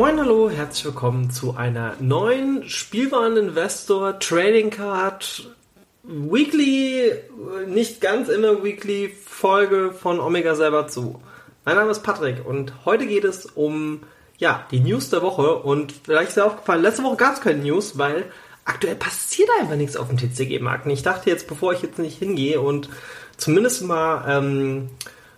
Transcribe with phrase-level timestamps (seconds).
[0.00, 5.50] Moin, hallo, herzlich willkommen zu einer neuen Spielwareninvestor Trading Card
[6.04, 7.12] Weekly,
[7.66, 11.20] nicht ganz immer Weekly Folge von Omega selber zu.
[11.66, 14.00] Mein Name ist Patrick und heute geht es um
[14.38, 17.62] ja, die News der Woche und vielleicht ist dir aufgefallen, letzte Woche gab es keine
[17.62, 18.24] News, weil
[18.64, 20.86] aktuell passiert einfach nichts auf dem TCG-Markt.
[20.86, 22.88] Ich dachte jetzt, bevor ich jetzt nicht hingehe und
[23.36, 24.88] zumindest mal ähm,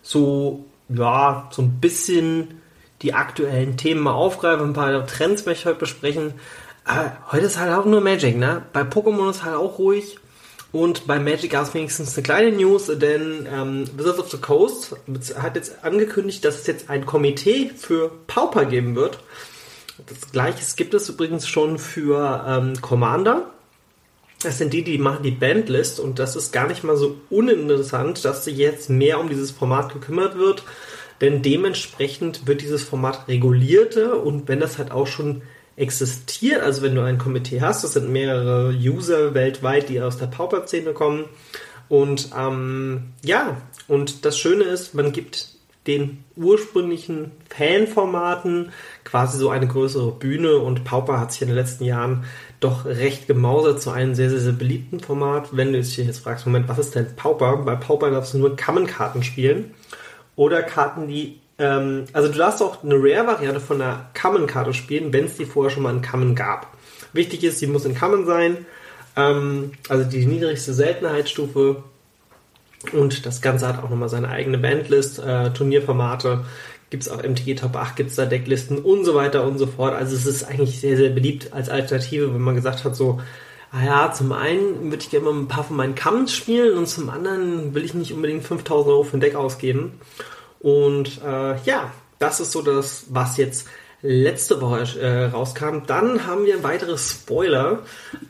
[0.02, 2.61] so, ja, so ein bisschen
[3.02, 6.34] die aktuellen Themen mal aufgreifen, ein paar Trends möchte ich heute besprechen.
[6.84, 8.62] Aber heute ist halt auch nur Magic, ne?
[8.72, 10.18] Bei Pokémon ist halt auch ruhig.
[10.72, 14.96] Und bei Magic gab es wenigstens eine kleine News, denn ähm, Wizards of the Coast
[15.36, 19.18] hat jetzt angekündigt, dass es jetzt ein Komitee für Pauper geben wird.
[20.06, 23.50] Das gleiche gibt es übrigens schon für ähm, Commander.
[24.42, 28.24] Das sind die, die machen die Bandlist und das ist gar nicht mal so uninteressant,
[28.24, 30.64] dass sich jetzt mehr um dieses Format gekümmert wird
[31.22, 35.42] denn dementsprechend wird dieses Format regulierte und wenn das halt auch schon
[35.76, 40.26] existiert, also wenn du ein Komitee hast, das sind mehrere User weltweit, die aus der
[40.26, 41.24] Pauper-Szene kommen
[41.88, 45.48] und ähm, ja, und das Schöne ist, man gibt
[45.86, 48.70] den ursprünglichen Fanformaten
[49.04, 52.24] quasi so eine größere Bühne und Pauper hat sich in den letzten Jahren
[52.60, 55.48] doch recht gemausert zu einem sehr, sehr, sehr beliebten Format.
[55.56, 57.56] Wenn du dich jetzt fragst, Moment, was ist denn Pauper?
[57.58, 59.74] Bei Pauper darfst du nur Kammenkarten spielen
[60.36, 65.26] oder Karten, die Ähm, also du darfst auch eine Rare-Variante von einer Common-Karte spielen, wenn
[65.26, 66.66] es die vorher schon mal in Common gab.
[67.12, 68.64] Wichtig ist, sie muss in Common sein,
[69.16, 71.82] ähm, also die niedrigste Seltenheitsstufe.
[72.92, 76.44] Und das Ganze hat auch nochmal seine eigene Bandlist, äh, Turnierformate,
[76.90, 79.66] gibt es auch MTG Top 8, gibt es da Decklisten und so weiter und so
[79.66, 79.94] fort.
[79.94, 83.20] Also es ist eigentlich sehr, sehr beliebt als Alternative, wenn man gesagt hat, so,
[83.72, 86.86] ah ja, zum einen würde ich gerne mal ein paar von meinen Commons spielen und
[86.86, 90.00] zum anderen will ich nicht unbedingt 5000 Euro für ein Deck ausgeben.
[90.60, 93.66] Und äh, ja, das ist so das, was jetzt
[94.02, 95.86] letzte Woche äh, rauskam.
[95.86, 97.80] Dann haben wir weitere Spoiler.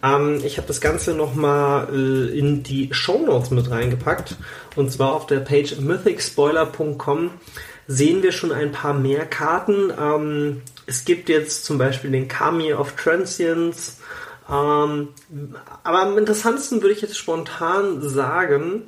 [0.03, 4.37] Ähm, ich habe das Ganze nochmal äh, in die Show Notes mit reingepackt.
[4.77, 7.31] Und zwar auf der Page mythicspoiler.com
[7.87, 9.93] sehen wir schon ein paar mehr Karten.
[9.99, 13.99] Ähm, es gibt jetzt zum Beispiel den Kami of Transience.
[14.52, 15.08] Ähm,
[15.82, 18.82] aber am interessantesten würde ich jetzt spontan sagen,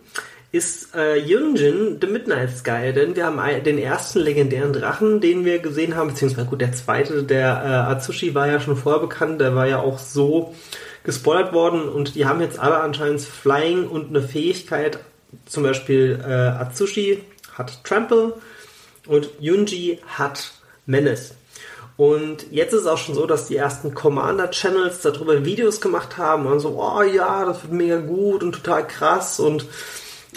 [0.52, 5.58] ist äh, Yunjin, The Midnight Sky, denn wir haben den ersten legendären Drachen, den wir
[5.58, 9.56] gesehen haben, beziehungsweise gut, der zweite, der äh, Atsushi war ja schon vorher bekannt, der
[9.56, 10.54] war ja auch so
[11.02, 11.88] gespoilert worden.
[11.88, 15.00] Und die haben jetzt alle anscheinend Flying und eine Fähigkeit,
[15.46, 17.24] zum Beispiel äh, Atsushi
[17.54, 18.34] hat Trample
[19.08, 20.52] und Yunji hat
[20.86, 21.34] Menace.
[21.96, 26.46] Und jetzt ist es auch schon so, dass die ersten Commander-Channels darüber Videos gemacht haben
[26.46, 29.66] und so, oh ja, das wird mega gut und total krass und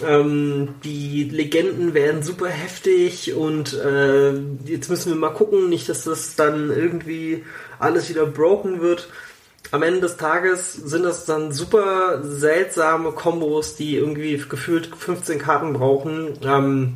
[0.05, 4.33] ähm, die Legenden werden super heftig und äh,
[4.65, 7.43] jetzt müssen wir mal gucken, nicht, dass das dann irgendwie
[7.79, 9.09] alles wieder broken wird.
[9.71, 15.73] Am Ende des Tages sind das dann super seltsame Kombos, die irgendwie gefühlt 15 Karten
[15.73, 16.37] brauchen.
[16.43, 16.93] Ähm,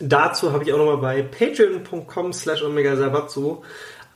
[0.00, 2.96] dazu habe ich auch nochmal bei patreon.com slash omega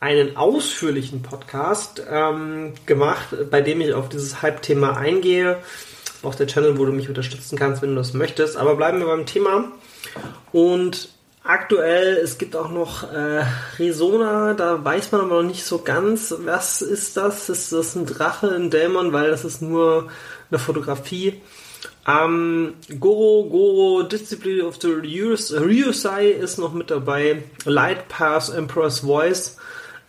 [0.00, 5.58] einen ausführlichen Podcast ähm, gemacht, bei dem ich auf dieses Hype-Thema eingehe
[6.24, 8.56] auch der Channel, wo du mich unterstützen kannst, wenn du das möchtest.
[8.56, 9.72] Aber bleiben wir beim Thema.
[10.52, 11.10] Und
[11.42, 13.44] aktuell, es gibt auch noch äh,
[13.78, 17.48] Resona, da weiß man aber noch nicht so ganz, was ist das?
[17.48, 19.12] Ist das ein Drache, ein Dämon?
[19.12, 20.08] Weil das ist nur
[20.50, 21.40] eine Fotografie.
[22.06, 27.42] Ähm, Goro, Goro, Discipline of the Ryusai ist noch mit dabei.
[27.64, 29.56] Light Pass, Emperor's Voice.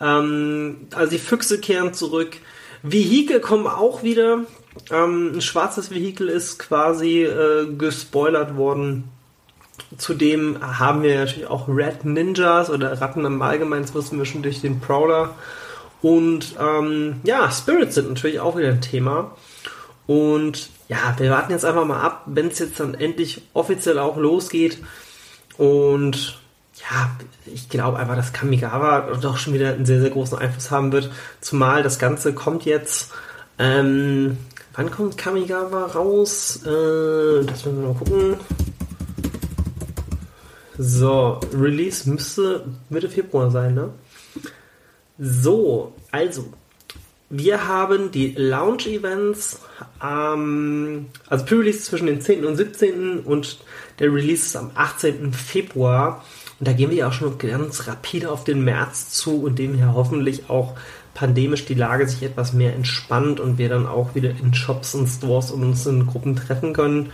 [0.01, 2.37] Ähm, also die Füchse kehren zurück.
[2.83, 4.41] Vehikel kommen auch wieder.
[4.91, 9.05] Ähm, ein schwarzes Vehikel ist quasi äh, gespoilert worden.
[9.97, 14.43] Zudem haben wir natürlich auch Red Ninjas oder Ratten im Allgemeinen, das wissen wir schon
[14.43, 15.35] durch den Prowler.
[16.01, 19.35] Und ähm, ja, Spirits sind natürlich auch wieder ein Thema.
[20.07, 24.17] Und ja, wir warten jetzt einfach mal ab, wenn es jetzt dann endlich offiziell auch
[24.17, 24.79] losgeht.
[25.57, 26.39] Und
[26.75, 27.15] ja,
[27.45, 31.11] ich glaube einfach, dass Kamigawa doch schon wieder einen sehr, sehr großen Einfluss haben wird.
[31.41, 33.11] Zumal das Ganze kommt jetzt
[33.57, 34.37] ähm,
[34.77, 36.59] Wann kommt Kamigawa raus?
[36.65, 38.35] Äh, das müssen wir mal gucken.
[40.77, 43.91] So, Release müsste Mitte Februar sein, ne?
[45.17, 46.49] So, also,
[47.29, 49.61] wir haben die Launch-Events,
[50.03, 52.45] ähm, also Pre-Release zwischen dem 10.
[52.45, 53.19] und 17.
[53.19, 53.59] und
[53.99, 55.33] der Release ist am 18.
[55.33, 56.23] Februar.
[56.59, 59.73] Und da gehen wir ja auch schon ganz rapide auf den März zu und dem
[59.73, 60.75] hier hoffentlich auch
[61.13, 65.07] pandemisch die Lage sich etwas mehr entspannt und wir dann auch wieder in Shops und
[65.07, 67.11] Stores und uns in Gruppen treffen können.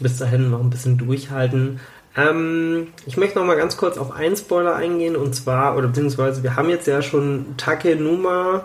[0.00, 1.80] Bis dahin noch ein bisschen durchhalten.
[2.16, 6.42] Ähm, ich möchte noch mal ganz kurz auf einen Spoiler eingehen und zwar, oder beziehungsweise
[6.42, 8.64] wir haben jetzt ja schon Takenuma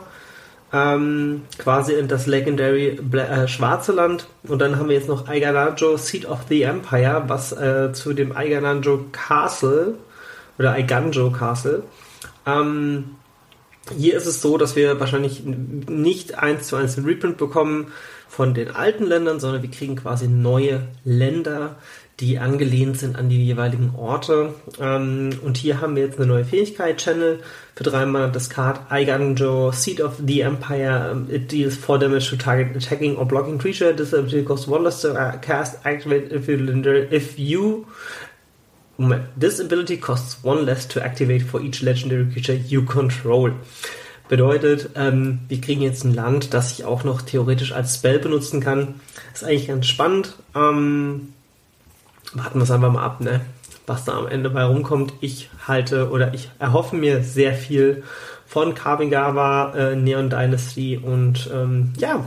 [0.72, 4.28] ähm, quasi in das Legendary Bla äh, Schwarze Land.
[4.48, 8.36] Und dann haben wir jetzt noch Aiganajo Seat of the Empire, was äh, zu dem
[8.36, 9.96] Aiganajo Castle
[10.58, 11.84] oder Aiganjo Castle.
[12.46, 13.16] Ähm,
[13.98, 17.92] hier ist es so, dass wir wahrscheinlich nicht eins zu eins den Reprint bekommen
[18.28, 21.78] von den alten Ländern, sondern wir kriegen quasi neue Länder,
[22.20, 24.54] die angelehnt sind an die jeweiligen Orte.
[24.80, 27.40] Ähm, und hier haben wir jetzt eine neue Fähigkeit, Channel,
[27.76, 31.12] für dreimal das Card Aiganjo, Seat of the Empire.
[31.12, 33.96] Um, it deals 4 damage to target attacking or blocking creature.
[33.96, 36.58] This ability costs 1 less to cast, activate if you,
[37.12, 37.86] if you
[39.00, 39.28] Moment.
[39.40, 43.54] This ability costs one less to activate for each legendary creature you control.
[44.28, 48.60] Bedeutet, ähm, wir kriegen jetzt ein Land, das ich auch noch theoretisch als Spell benutzen
[48.60, 49.00] kann.
[49.34, 50.36] Ist eigentlich ganz spannend.
[50.54, 51.34] Ähm,
[52.34, 53.42] warten wir es einfach mal ab, ne?
[53.90, 55.14] was da am Ende bei rumkommt.
[55.20, 58.04] Ich halte oder ich erhoffe mir sehr viel
[58.46, 62.26] von Kamigawa, äh, Neon Dynasty und ähm, ja,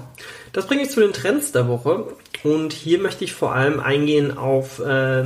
[0.52, 2.04] das bringt mich zu den Trends der Woche.
[2.44, 5.24] Und hier möchte ich vor allem eingehen auf äh,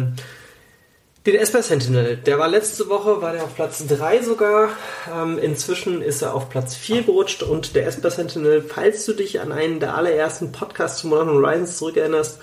[1.26, 4.68] Den Esper Sentinel, der war letzte Woche, war der auf Platz 3 sogar.
[5.12, 9.40] Ähm, inzwischen ist er auf Platz 4 gerutscht und der Esper Sentinel, falls du dich
[9.40, 12.38] an einen der allerersten Podcasts zu Modern Horizons zurückerinnerst,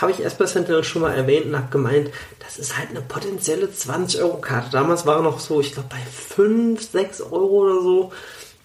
[0.00, 3.66] habe ich Esper Sentinel schon mal erwähnt und habe gemeint, das ist halt eine potenzielle
[3.66, 4.70] 20-Euro-Karte.
[4.70, 8.12] Damals war er noch so, ich glaube bei 5, 6 Euro oder so.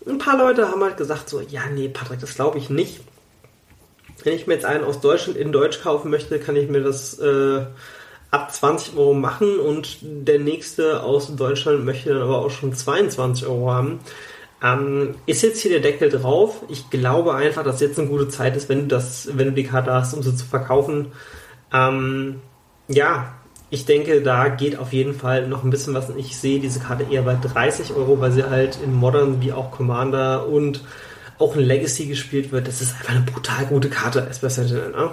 [0.07, 3.01] Ein paar Leute haben halt gesagt so, ja nee Patrick, das glaube ich nicht.
[4.23, 7.17] Wenn ich mir jetzt einen aus Deutschland in Deutsch kaufen möchte, kann ich mir das...
[7.17, 7.65] Äh,
[8.33, 13.45] ab 20 Euro machen und der nächste aus Deutschland möchte dann aber auch schon 22
[13.45, 13.99] Euro haben.
[14.63, 16.63] Ähm, ist jetzt hier der Deckel drauf?
[16.67, 19.65] Ich glaube einfach, dass jetzt eine gute Zeit ist, wenn du das, wenn du die
[19.65, 21.11] Karte hast, um sie zu verkaufen.
[21.71, 22.41] Ähm,
[22.87, 23.35] ja,
[23.69, 26.09] ich denke, da geht auf jeden Fall noch ein bisschen was.
[26.17, 29.69] Ich sehe diese Karte eher bei 30 Euro, weil sie halt in Modern wie auch
[29.69, 30.83] Commander und
[31.37, 32.67] auch in Legacy gespielt wird.
[32.67, 34.89] Das ist einfach eine brutal gute Karte, Esper Sentinel.
[34.89, 35.11] Ne?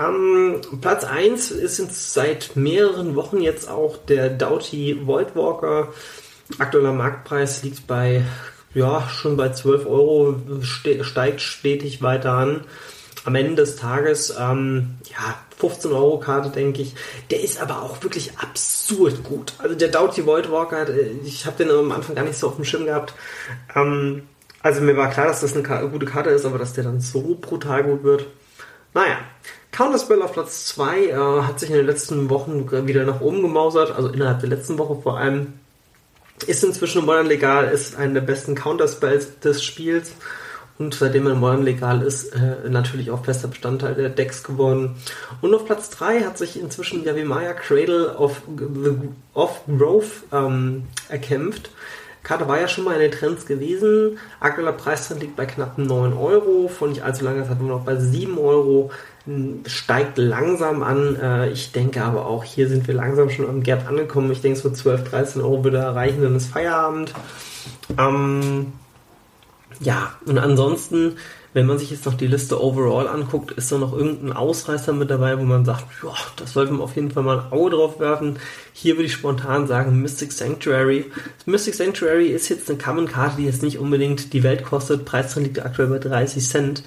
[0.00, 5.92] Ähm, Platz 1 ist seit mehreren Wochen jetzt auch der Doughty Voidwalker.
[6.58, 8.24] Aktueller Marktpreis liegt bei,
[8.72, 12.64] ja, schon bei 12 Euro, ste steigt stetig weiter an.
[13.26, 16.94] Am Ende des Tages, ähm, ja, 15 Euro Karte, denke ich.
[17.30, 19.52] Der ist aber auch wirklich absurd gut.
[19.58, 22.64] Also der Doughty Voidwalker, äh, ich habe den am Anfang gar nicht so auf dem
[22.64, 23.12] Schirm gehabt.
[23.74, 24.22] Ähm,
[24.62, 27.36] also mir war klar, dass das eine gute Karte ist, aber dass der dann so
[27.38, 28.26] brutal gut wird.
[28.94, 29.18] Naja,
[29.72, 33.92] Counterspell auf Platz 2 äh, hat sich in den letzten Wochen wieder nach oben gemausert,
[33.94, 35.54] also innerhalb der letzten Woche vor allem.
[36.46, 40.12] Ist inzwischen Modern legal, ist einer der besten Counterspells des Spiels
[40.80, 44.96] und seitdem er Modern legal ist, äh, natürlich auch fester Bestandteil der Decks geworden.
[45.42, 48.40] Und auf Platz 3 hat sich inzwischen Yavimaya Cradle of,
[49.34, 51.70] of Growth ähm, erkämpft.
[52.22, 54.18] Karte war ja schon mal in den Trends gewesen.
[54.40, 56.68] Aktueller Preistrend liegt bei knapp 9 Euro.
[56.68, 58.90] Vor nicht allzu langer Zeit waren wir noch bei 7 Euro
[59.66, 61.16] steigt langsam an.
[61.16, 64.30] Äh, ich denke aber auch, hier sind wir langsam schon am Gap angekommen.
[64.32, 67.12] Ich denke, so 12, 13 Euro würde erreichen, dann ist Feierabend.
[67.98, 68.72] Ähm,
[69.80, 71.16] ja, und ansonsten,
[71.52, 75.10] wenn man sich jetzt noch die Liste overall anguckt, ist da noch irgendein Ausreißer mit
[75.10, 77.98] dabei, wo man sagt, ja, das sollte man auf jeden Fall mal ein Auge drauf
[77.98, 78.38] werfen.
[78.72, 81.06] Hier würde ich spontan sagen Mystic Sanctuary.
[81.46, 85.04] Mystic Sanctuary ist jetzt eine Common-Karte, die jetzt nicht unbedingt die Welt kostet.
[85.04, 86.84] Preis liegt aktuell bei 30 Cent.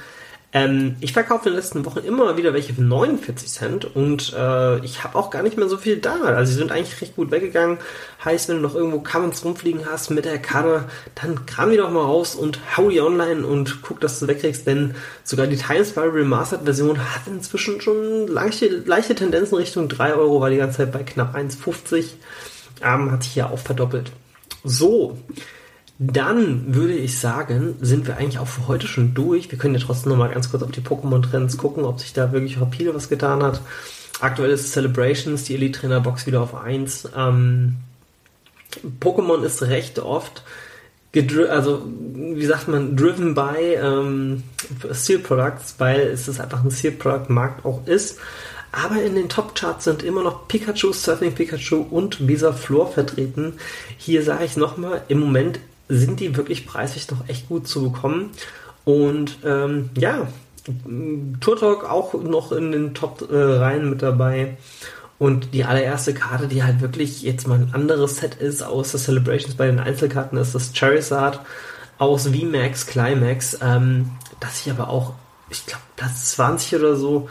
[0.56, 4.78] Ähm, ich verkaufe in den letzten Wochen immer wieder welche für 49 Cent und äh,
[4.86, 6.22] ich habe auch gar nicht mehr so viel da.
[6.22, 7.80] Also sie sind eigentlich recht gut weggegangen.
[8.24, 11.90] Heißt, wenn du noch irgendwo Commons rumfliegen hast mit der Karte, dann kram die doch
[11.90, 14.94] mal raus und hau die online und guck, dass du wegkriegst, denn
[15.24, 20.40] sogar die Time Spiral Remastered Version hat inzwischen schon leichte, leichte Tendenzen Richtung 3 Euro,
[20.40, 22.10] war die ganze Zeit bei knapp 1,50.
[22.84, 24.12] Ähm, hat sich ja auch verdoppelt.
[24.64, 25.18] So,
[26.00, 29.52] dann würde ich sagen, sind wir eigentlich auch für heute schon durch.
[29.52, 32.32] Wir können ja trotzdem noch mal ganz kurz auf die Pokémon-Trends gucken, ob sich da
[32.32, 33.62] wirklich rapide was getan hat.
[34.20, 37.10] Aktuell ist Celebrations, die Elite Trainer Box wieder auf 1.
[37.16, 37.76] Ähm,
[39.00, 40.44] Pokémon ist recht oft
[41.50, 44.44] also wie sagt man, driven by ähm,
[44.92, 48.18] Seal Products, weil es ist einfach ein Seal Product Markt auch ist.
[48.72, 53.54] Aber in den Top Charts sind immer noch Pikachu, Surfing Pikachu und Visa Floor vertreten.
[53.98, 55.60] Hier sage ich nochmal, im Moment
[55.90, 58.32] sind die wirklich preislich doch echt gut zu bekommen.
[58.86, 60.28] Und ähm, ja,
[61.40, 64.58] Tour Talk auch noch in den Top-Reihen äh, mit dabei.
[65.20, 69.56] Und die allererste Karte, die halt wirklich jetzt mal ein anderes Set ist, außer Celebrations
[69.56, 71.40] bei den Einzelkarten, ist das Charizard
[71.98, 75.14] aus VMAX Climax, ähm, das ich aber auch,
[75.50, 77.30] ich glaube, Platz 20 oder so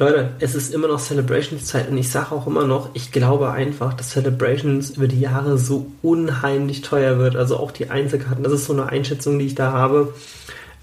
[0.00, 3.94] Leute, es ist immer noch Celebrations-Zeit und ich sage auch immer noch, ich glaube einfach,
[3.94, 7.34] dass Celebrations über die Jahre so unheimlich teuer wird.
[7.34, 10.14] Also auch die Einzelkarten, das ist so eine Einschätzung, die ich da habe.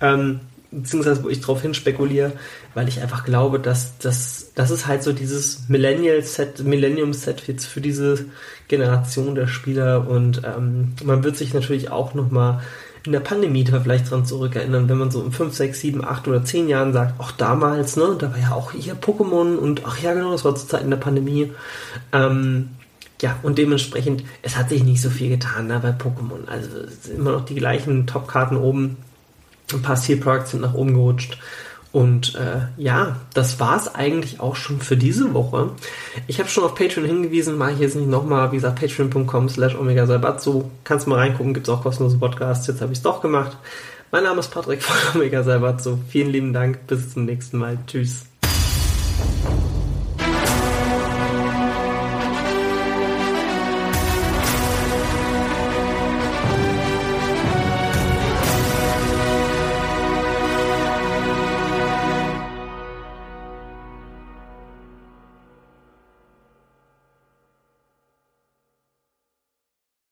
[0.02, 2.34] Ähm, beziehungsweise wo ich drauf hin spekuliere,
[2.74, 7.80] weil ich einfach glaube, dass das, das ist halt so dieses Millennial-Set, Millennium-Set jetzt für
[7.80, 8.26] diese
[8.68, 12.62] Generation der Spieler und ähm, man wird sich natürlich auch nochmal
[13.06, 16.28] in der Pandemie da vielleicht dran zurückerinnern, wenn man so in 5, 6, 7, 8
[16.28, 20.00] oder 10 Jahren sagt, auch damals, ne, da war ja auch hier Pokémon und ach
[20.02, 21.52] ja, genau, das war zur Zeit in der Pandemie.
[22.12, 22.70] Ähm,
[23.22, 26.48] ja, und dementsprechend, es hat sich nicht so viel getan da bei Pokémon.
[26.48, 26.70] Also
[27.16, 28.98] immer noch die gleichen Top-Karten oben.
[29.74, 31.38] Ein paar Products sind nach oben gerutscht.
[31.96, 35.70] Und äh, ja, das war es eigentlich auch schon für diese Woche.
[36.28, 39.76] Ich habe schon auf Patreon hingewiesen, mache ich jetzt nicht nochmal, wie gesagt, patreon.com slash
[39.76, 40.66] omega Salbatsu.
[40.84, 42.68] Kannst mal reingucken, gibt es auch kostenlose Podcasts.
[42.68, 43.56] Jetzt habe ich es doch gemacht.
[44.12, 46.00] Mein Name ist Patrick von Omega Salbatsu.
[46.10, 47.78] Vielen lieben Dank, bis zum nächsten Mal.
[47.88, 48.26] Tschüss.